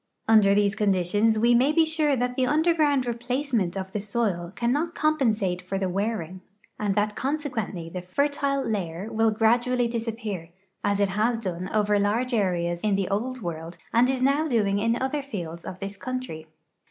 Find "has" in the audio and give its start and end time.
11.09-11.37